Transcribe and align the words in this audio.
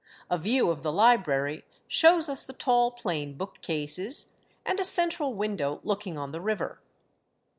A 0.31 0.37
view 0.39 0.71
of 0.71 0.81
the 0.81 0.91
library 0.91 1.63
shows 1.87 2.27
us 2.27 2.41
the 2.41 2.53
tall 2.53 2.89
plain 2.89 3.35
book 3.37 3.61
cases, 3.61 4.29
and 4.65 4.79
a 4.79 4.83
central 4.83 5.35
window 5.35 5.79
looking 5.83 6.17
on 6.17 6.31
the 6.31 6.41
river. 6.41 6.81